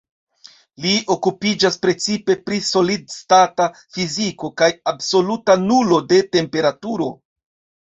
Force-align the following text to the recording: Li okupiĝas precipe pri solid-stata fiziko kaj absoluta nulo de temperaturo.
Li 0.85 0.93
okupiĝas 1.15 1.77
precipe 1.83 2.37
pri 2.47 2.57
solid-stata 2.69 3.69
fiziko 3.99 4.51
kaj 4.63 4.71
absoluta 4.95 5.59
nulo 5.69 6.03
de 6.11 6.23
temperaturo. 6.39 7.13